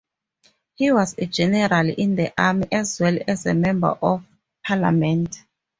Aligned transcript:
He 0.73 0.91
was 0.91 1.13
a 1.19 1.27
General 1.27 1.87
in 1.95 2.15
the 2.15 2.33
Army 2.35 2.65
as 2.71 2.99
well 2.99 3.19
as 3.27 3.45
a 3.45 3.53
Member 3.53 3.99
of 4.01 4.25
Parliament. 4.65 5.43